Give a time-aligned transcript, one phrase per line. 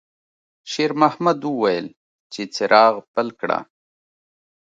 [0.71, 1.87] شېرمحمد وویل
[2.33, 3.59] چې څراغ بل کړه.